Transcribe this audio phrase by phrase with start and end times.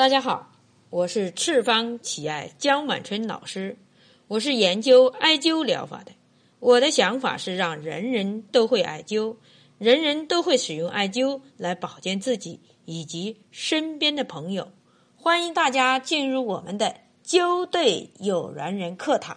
[0.00, 0.50] 大家好，
[0.88, 3.76] 我是赤方奇爱江满春老师，
[4.28, 6.12] 我是研究艾灸疗法的。
[6.58, 9.36] 我的想法是让人人都会艾灸，
[9.76, 14.72] 人人都会使用艾灸来保健自己以及身边的朋友。
[15.16, 19.36] 欢迎大家进入我们的灸对有缘人课堂。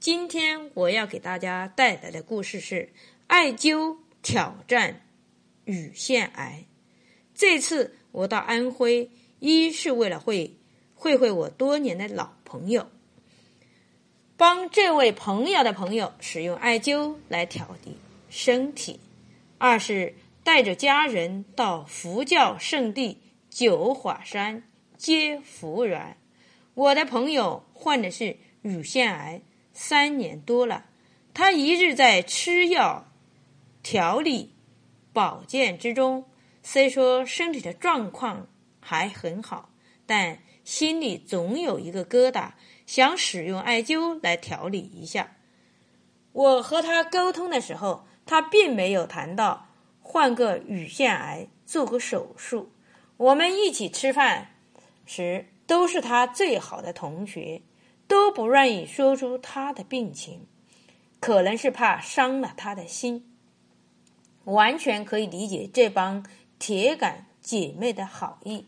[0.00, 2.92] 今天我要给大家带来的故事是
[3.28, 5.02] 艾灸挑战
[5.64, 6.64] 乳腺癌。
[7.32, 9.08] 这次我到安徽。
[9.46, 10.56] 一是为了会
[10.94, 12.88] 会会我多年的老朋友，
[14.38, 17.98] 帮这位朋友的朋友使用艾灸来调理
[18.30, 19.00] 身体；
[19.58, 23.18] 二是带着家人到佛教圣地
[23.50, 24.62] 九华山
[24.96, 26.16] 接福缘。
[26.72, 29.42] 我的朋友患的是乳腺癌，
[29.74, 30.86] 三年多了，
[31.34, 33.12] 他一日在吃药
[33.82, 34.54] 调理
[35.12, 36.24] 保健之中，
[36.62, 38.48] 虽说身体的状况。
[38.84, 39.70] 还很好，
[40.04, 42.50] 但心里总有一个疙瘩，
[42.84, 45.36] 想使用艾灸来调理一下。
[46.32, 49.68] 我和他沟通的时候，他并没有谈到
[50.02, 52.70] 患个乳腺癌做个手术。
[53.16, 54.50] 我们一起吃饭
[55.06, 57.62] 时，都是他最好的同学，
[58.06, 60.46] 都不愿意说出他的病情，
[61.20, 63.30] 可能是怕伤了他的心。
[64.44, 66.26] 完全可以理解这帮
[66.58, 68.66] 铁杆姐妹的好意。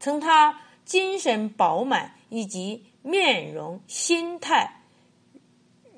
[0.00, 4.82] 从他精神饱满以及面容心态，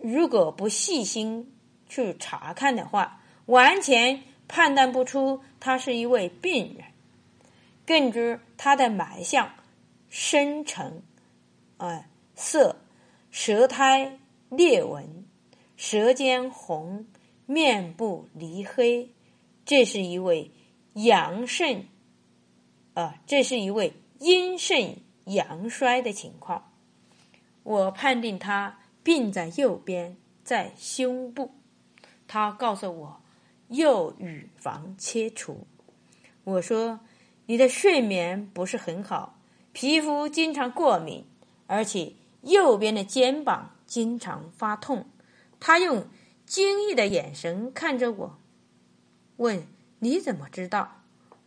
[0.03, 1.55] 如果不细心
[1.89, 6.84] 去查看的话，完全判断不出他是一位病人。
[7.86, 9.55] 更知他的脉象
[10.08, 11.03] 深沉，
[11.78, 12.77] 哎，色
[13.30, 15.25] 舌苔裂纹，
[15.77, 17.06] 舌尖红，
[17.47, 19.11] 面部离黑，
[19.64, 20.50] 这是一位
[20.95, 21.84] 阳盛。
[22.95, 26.73] 啊，这是一位阴盛阳衰的情况。
[27.62, 31.53] 我判定他病在右边，在胸部。
[32.27, 33.20] 他告诉我，
[33.69, 34.27] 右乳
[34.57, 35.67] 房切除。
[36.45, 37.01] 我说，
[37.47, 39.39] 你的睡眠不是很好，
[39.73, 41.24] 皮肤经常过敏，
[41.67, 45.07] 而且右边的肩膀经常发痛。
[45.61, 46.07] 他用
[46.45, 48.39] 惊异的眼神看着我，
[49.36, 49.67] 问
[50.01, 51.02] ：“你怎么知道？”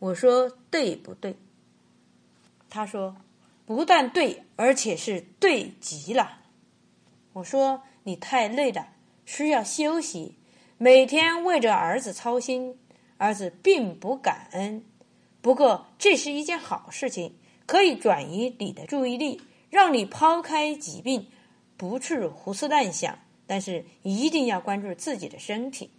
[0.06, 1.36] 我说对不对？
[2.70, 3.16] 他说
[3.66, 6.42] 不但对，而且是对极了。
[7.34, 8.90] 我说你太累了，
[9.26, 10.36] 需要休息。
[10.78, 12.78] 每天为着儿子操心，
[13.18, 14.84] 儿子并不感恩。
[15.42, 21.28] 不过这是一件好事情，可以转移你的注意力，让你抛开疾病，
[21.78, 23.18] 不去胡思乱想。
[23.48, 25.90] 但是一定要关注自己的身体，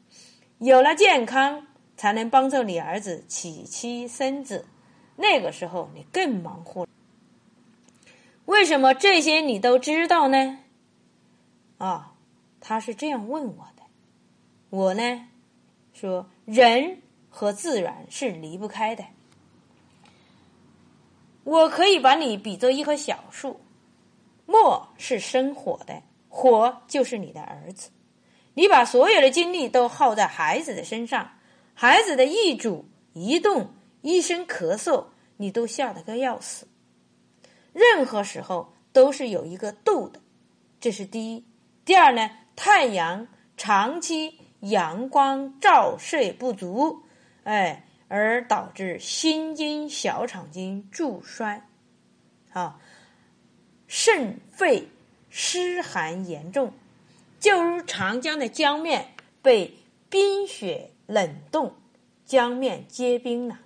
[0.59, 1.67] 有了健康。
[1.97, 4.67] 才能帮助你儿子娶妻生子，
[5.17, 6.87] 那个时候你更忙活。
[8.45, 10.59] 为什么这些你都知道呢？
[11.79, 12.13] 啊，
[12.61, 13.83] 他是这样问我的。
[14.71, 15.29] 我呢，
[15.93, 19.05] 说人和自然是离不开的。
[21.45, 23.61] 我可以把你比作一棵小树，
[24.47, 27.91] 木是生火的，火就是你的儿子。
[28.55, 31.33] 你把所有的精力都耗在孩子的身上。
[31.79, 33.71] 孩子的一主一动，
[34.01, 36.67] 一声咳嗽，你都吓得个要死。
[37.75, 40.19] 任何时候都是有一个度的，
[40.81, 41.45] 这是第一。
[41.85, 43.29] 第二呢，太阳
[43.59, 47.03] 长期阳光照射不足，
[47.45, 51.69] 哎，而导致心经、小肠经助衰，
[52.55, 52.81] 啊，
[53.87, 54.89] 肾肺
[55.29, 56.73] 湿寒严重，
[57.39, 59.13] 就如长江的江面
[59.43, 59.77] 被
[60.09, 60.93] 冰雪。
[61.07, 61.75] 冷冻，
[62.25, 63.61] 江面结冰了，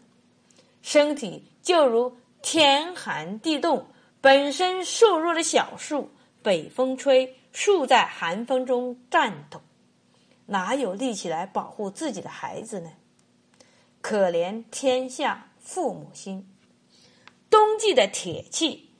[0.82, 3.86] 身体就如天寒地冻。
[4.20, 6.10] 本身瘦弱的小树，
[6.42, 9.62] 北风吹，树在寒风中颤抖，
[10.46, 12.92] 哪有力气来保护自己的孩子呢？
[14.02, 16.46] 可怜天下父母心。
[17.48, 18.90] 冬季的铁器，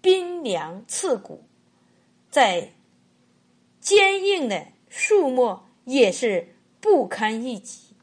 [0.00, 1.44] 冰凉刺骨，
[2.30, 2.72] 在
[3.80, 6.54] 坚硬的树木也是。
[6.82, 7.94] 不堪一击，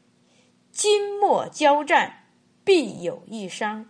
[0.72, 2.24] 筋膜交战，
[2.64, 3.84] 必有一伤。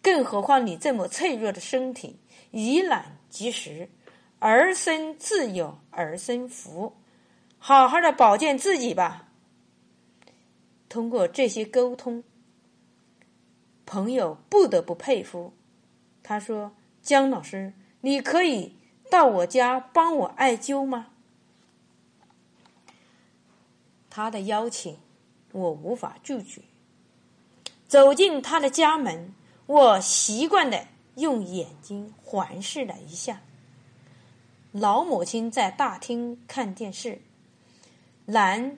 [0.00, 2.18] 更何况你这么脆弱的身体，
[2.50, 3.90] 以卵击石，
[4.38, 6.94] 儿孙自有儿孙福。
[7.58, 9.28] 好好的保健自己吧。
[10.88, 12.24] 通过这些沟通，
[13.84, 15.52] 朋友不得不佩服。
[16.22, 18.78] 他说：“姜老师，你可以
[19.10, 21.08] 到我家帮我艾灸吗？”
[24.14, 24.98] 他的邀请，
[25.52, 26.60] 我无法拒绝。
[27.88, 33.40] 走进他的家门，我习惯的用眼睛环视了一下。
[34.70, 37.22] 老母亲在大厅看电视，
[38.26, 38.76] 南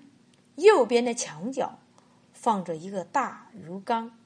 [0.55, 1.81] 右边的墙角
[2.33, 4.17] 放着一个大鱼缸，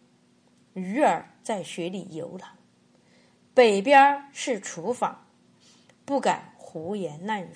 [0.75, 2.51] 鱼儿在水里游荡。
[3.55, 5.25] 北边是厨房，
[6.05, 7.49] 不敢胡言乱语。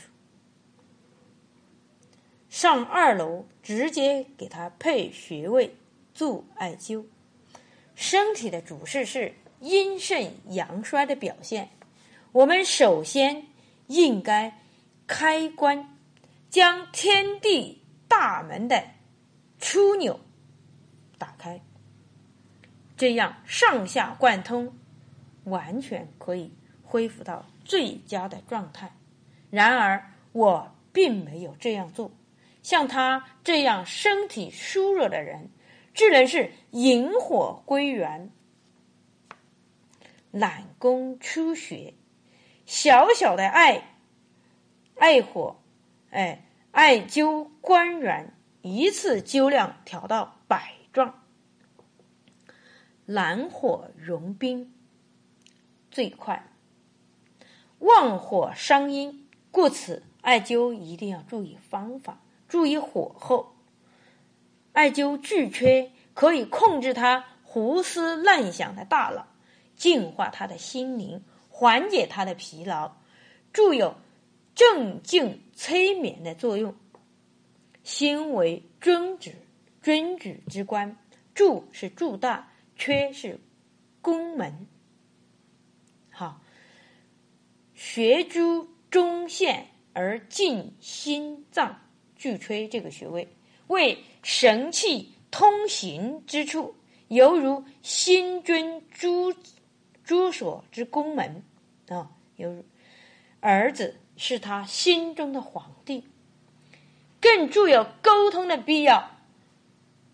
[2.53, 5.75] 上二楼直接给他配穴位
[6.13, 7.07] 做艾灸，
[7.95, 11.71] 身体的主事是阴盛阳衰的表现。
[12.31, 13.47] 我们首先
[13.87, 14.61] 应该
[15.07, 15.97] 开关，
[16.51, 18.85] 将天地大门的
[19.59, 20.21] 枢纽
[21.17, 21.59] 打开，
[22.99, 24.77] 这样上下贯通，
[25.45, 26.53] 完全可以
[26.83, 28.95] 恢复到最佳的状态。
[29.49, 32.11] 然而我并没有这样做。
[32.63, 35.51] 像他这样身体虚弱的人，
[35.93, 38.31] 只能是引火归元，
[40.31, 41.95] 懒功出血，
[42.65, 43.97] 小小的艾
[44.97, 45.61] 艾火，
[46.11, 48.33] 哎，艾灸关元，
[48.63, 51.23] 一次灸量调到百壮，
[53.05, 54.73] 懒火融冰
[55.91, 56.49] 最快，
[57.81, 62.22] 旺火伤阴，故此艾灸一定要注意方法。
[62.53, 63.57] 注意火候，
[64.75, 69.27] 艾灸巨阙可以控制他胡思乱想的大脑，
[69.75, 72.99] 净化他的心灵，缓解他的疲劳，
[73.55, 73.97] 具有
[74.55, 76.77] 镇静催眠的作用。
[77.85, 79.35] 心为尊旨，
[79.81, 80.99] 尊旨之官，
[81.35, 83.41] 柱是柱大，缺是
[84.03, 84.67] 宫门。
[86.11, 86.43] 好，
[87.73, 91.79] 学诸中线而进心脏。
[92.23, 93.27] 巨吹这个穴位
[93.67, 96.77] 为神气通行之处，
[97.09, 99.35] 犹如心尊诸
[100.05, 101.43] 诸所之宫门
[101.89, 102.65] 啊，犹如
[103.41, 106.05] 儿子是他心中的皇帝，
[107.21, 109.11] 更具有沟通的必要。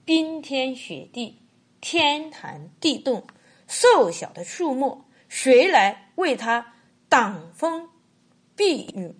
[0.07, 1.43] 冰天雪地，
[1.83, 3.27] 天寒地冻，
[3.67, 6.75] 瘦小的树木，谁来为他
[7.11, 7.91] 挡风
[8.57, 9.15] 避雨？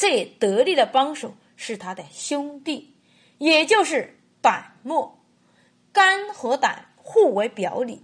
[0.00, 2.94] 最得力的帮手是他的兄弟，
[3.36, 5.20] 也就是胆墨。
[5.92, 8.02] 肝和胆互为表里，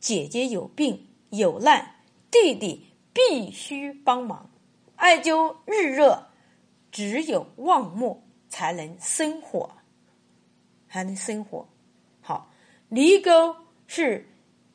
[0.00, 1.94] 姐姐有病有难，
[2.32, 4.50] 弟弟必须帮忙。
[4.96, 6.26] 艾灸日热，
[6.90, 9.70] 只有旺木才能生火，
[10.88, 11.68] 还能生火。
[12.20, 12.50] 好，
[12.88, 13.54] 离沟
[13.86, 14.28] 是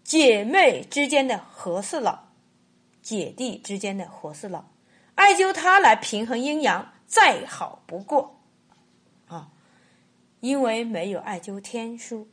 [0.06, 2.30] 姐妹之间的和事佬，
[3.02, 4.64] 姐弟之间的和事佬。
[5.16, 8.40] 艾灸它来平衡阴阳，再好不过，
[9.28, 9.52] 啊，
[10.40, 12.28] 因为没有艾灸天书，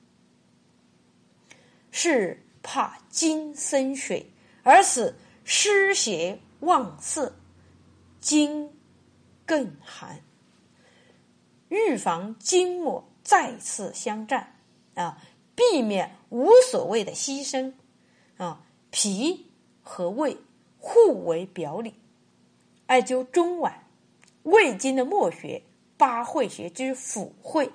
[1.90, 4.32] 是怕金生水，
[4.62, 7.32] 而使湿邪旺盛，
[8.20, 8.70] 金
[9.44, 10.22] 更寒，
[11.68, 14.56] 预防筋膜再次相战
[14.94, 15.20] 啊，
[15.54, 17.74] 避免无所谓的牺牲
[18.38, 19.50] 啊，脾
[19.82, 20.38] 和胃
[20.78, 21.94] 互为表里。
[22.88, 23.70] 艾灸中脘、
[24.44, 25.62] 胃经的募穴、
[25.98, 27.70] 八会穴之腑会，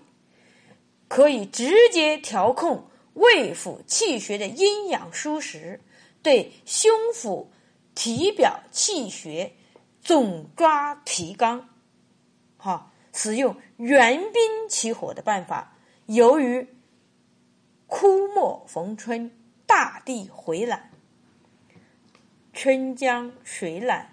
[1.08, 5.80] 可以直接调控胃腑气血的阴阳疏实，
[6.24, 7.52] 对胸腹、
[7.94, 9.54] 体表气血
[10.02, 11.70] 总抓提纲。
[12.58, 15.78] 哈，使用援兵起火的办法。
[16.08, 16.68] 由于
[17.86, 19.32] 枯木逢春，
[19.68, 20.90] 大地回暖，
[22.52, 24.13] 春江水暖。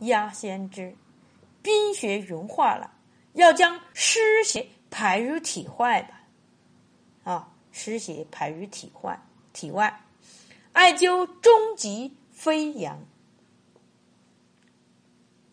[0.00, 0.94] 压先知，
[1.62, 2.92] 冰雪融化了，
[3.32, 6.20] 要将湿邪排于体外吧？
[7.24, 9.20] 啊，湿邪排于体外，
[9.52, 10.04] 体外，
[10.72, 13.02] 艾灸中极飞扬，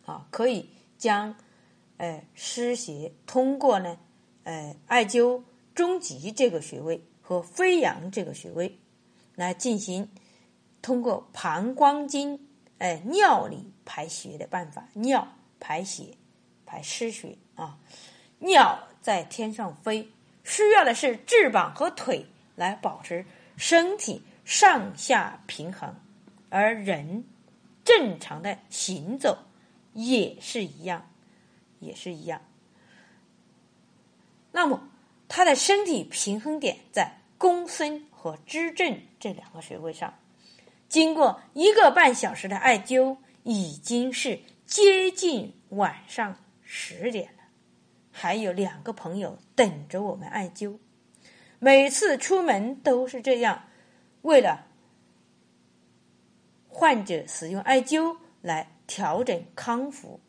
[0.05, 1.35] 啊，可以将，
[1.97, 3.97] 呃，湿邪通过呢，
[4.43, 5.41] 呃，艾灸
[5.73, 8.77] 中极这个穴位和飞扬这个穴位
[9.35, 10.09] 来进行，
[10.81, 12.47] 通过膀胱经。
[12.83, 15.25] 哎，尿里排血的办法，尿
[15.57, 16.17] 排血，
[16.65, 17.79] 排湿血啊。
[18.39, 20.11] 尿在天上飞，
[20.43, 22.25] 需要的是翅膀和腿
[22.57, 23.25] 来保持
[23.55, 25.95] 身体上下平衡，
[26.49, 27.23] 而人
[27.85, 29.37] 正常的行走
[29.93, 31.09] 也是一样，
[31.79, 32.41] 也是一样。
[34.51, 34.89] 那么，
[35.29, 40.13] 他的身体平衡点在公孙和支正这两个穴位上。
[40.93, 47.45] 经过一个半小时的艾灸，已经是接近晚上十点了。
[48.11, 50.77] 还有两个朋友等着我们艾灸。
[51.57, 53.63] 每次出门都是这样，
[54.21, 54.67] 为了
[56.67, 60.19] 患者使用艾灸来调整康复，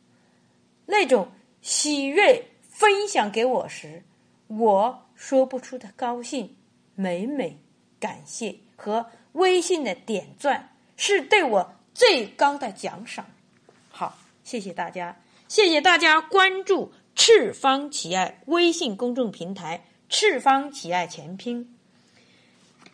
[0.87, 1.31] 那种
[1.61, 4.03] 喜悦分享给我时，
[4.47, 6.57] 我说不出的高兴。
[6.95, 7.59] 每每
[8.01, 13.25] 感谢和微信的点赞，是对我最高的奖赏。
[13.91, 15.17] 好，谢谢大家，
[15.49, 21.75] 谢谢大家关注赤方奇爱微信公众平台“赤方奇爱全拼”。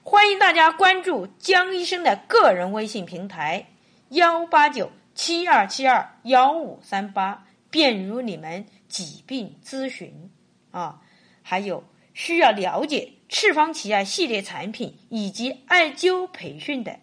[0.05, 3.67] 欢迎大家关注江医生的个人微信平台：
[4.11, 10.31] 幺八九七二七二幺五三八，便于你们疾病咨询
[10.71, 11.01] 啊，
[11.43, 11.83] 还有
[12.21, 13.13] 需要了解。
[13.31, 16.99] 赤方奇亚系列产品以及艾灸培训的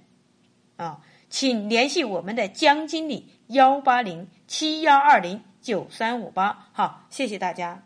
[0.75, 6.67] 啊，请联系我们的江经理幺八零七幺二零九三五八。
[6.73, 7.81] 好，谢谢大家。